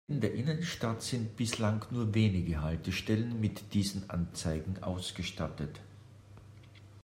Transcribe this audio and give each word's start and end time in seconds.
In 0.07 0.19
der 0.19 0.33
Innenstadt 0.33 1.03
sind 1.03 1.35
bislang 1.37 1.85
nur 1.91 2.15
wenige 2.15 2.63
Haltestellen 2.63 3.39
mit 3.39 3.75
diesen 3.75 4.09
Anzeigen 4.09 4.81
ausgestattet. 4.81 5.79